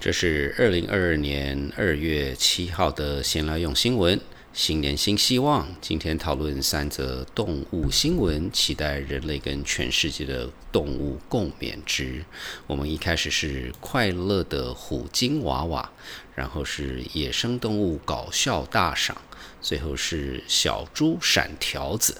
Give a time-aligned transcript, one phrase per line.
[0.00, 4.18] 这是二零二二年二月七号的闲聊用新闻，
[4.50, 5.68] 新年新希望。
[5.82, 12.24] 今天讨论三则动物新闻，期待人类跟全世界的动物共勉之。
[12.66, 15.90] 我们一开始是快乐的虎鲸娃娃，
[16.34, 19.14] 然后是野生动物搞笑大赏，
[19.60, 22.16] 最后是小猪闪条子。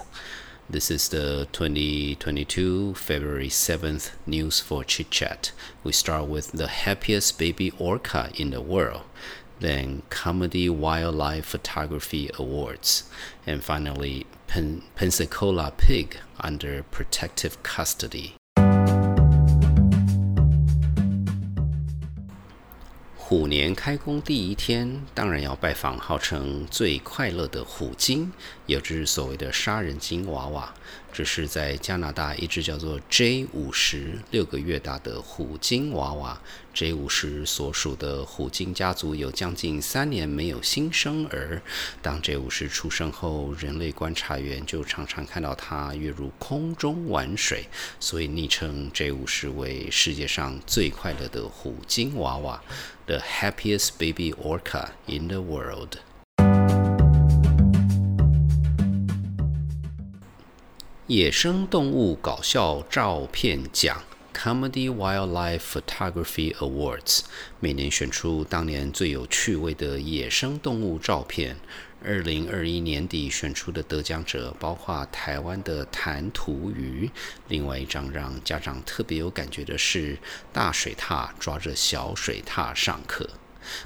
[0.69, 5.51] This is the 2022 February 7th news for Chit Chat.
[5.83, 9.03] We start with the happiest baby orca in the world,
[9.59, 13.09] then Comedy Wildlife Photography Awards,
[13.45, 18.35] and finally Pen- Pensacola pig under protective custody.
[23.31, 28.29] 虎年开工第一天，当然要拜访号称最快乐的虎鲸，
[28.65, 30.73] 也就是所谓的杀人鲸娃娃。
[31.13, 36.41] 这是在加拿大一只叫做 J 五十六个月大的虎鲸娃娃。
[36.73, 41.61] J 五十所属的虎鲸家族有将近三年没有新生儿。
[42.01, 47.65] 当 J 五十出生后，人类观察员就常常看到它跃入空中玩水，
[47.99, 52.61] 所以昵称 J 五十为世界上最快乐的虎鲸娃娃
[53.10, 55.98] ，The happiest baby orca in the world。
[61.08, 64.02] 野生动物搞笑照片奖
[64.43, 67.19] （Comedy Wildlife Photography Awards）
[67.59, 71.57] 每年选出当年最有趣味的野生动物照片。
[72.03, 77.07] 二零二一年底选出的得奖者包括台湾的弹涂鱼。
[77.49, 80.17] 另外一张让家长特别有感觉的是
[80.51, 83.29] 大水獭抓着小水獭上课。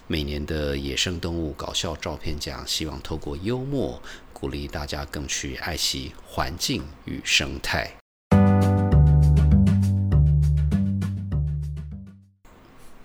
[0.08, 4.02] 每年的野生动物搞笑照片奖，希望透过幽默。
[4.32, 8.05] 鼓励大家更去爱惜环境与生态。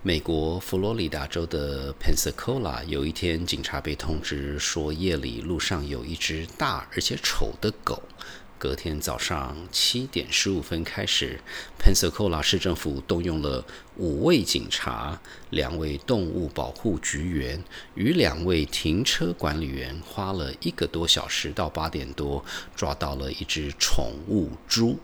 [0.03, 8.03] 美国佛罗里达州的 Pensacola 有一天，警察被通知说，夜里路上有一只大而且丑的狗。
[8.59, 11.39] 隔天早上七点十五分开始
[11.79, 13.63] ，Pensacola 市政府动用了
[13.99, 17.63] 五位警察、两位动物保护局员
[17.95, 22.43] 与两位停车管理员，花了一个多小时到八点多，
[22.75, 24.99] 抓到了一只宠物猪。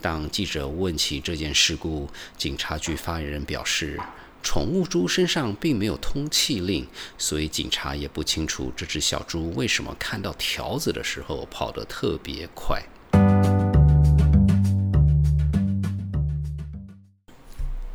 [0.00, 2.08] 当记者问起这件事故，
[2.38, 4.00] 警察局发言人表示，
[4.50, 6.86] 宠物猪身上并没有通气令，
[7.18, 12.82] 所以警察也不清楚这只小猪为什么看到条子的时候跑得特别快。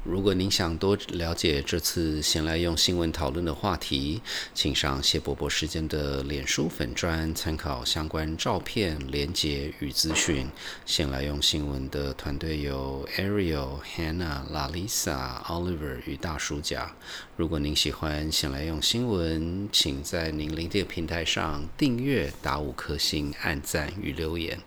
[0.03, 4.22] 如果您想多了解这次闲来用新闻讨论的话题，
[4.53, 10.46] 请上谢伯伯时间的脸书粉专参考相关照片、连结与资讯。
[10.86, 16.94] 闲来用新闻的团队有 Ariel、Hannah、Lalisa、Oliver 与大叔甲。
[17.38, 24.59] 如果您喜欢闲来用新闻，请在您聆听平台上订阅、打五颗星、按赞与留言。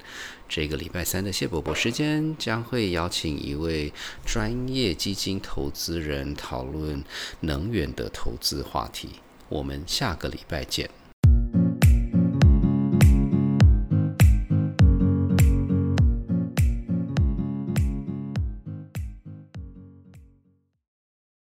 [0.49, 3.93] 这个礼拜三的谢伯伯时间将会邀请一位
[4.25, 7.03] 专业基金投资人讨论
[7.41, 9.11] 能源的投资话题。
[9.49, 11.06] 我们下个礼拜见。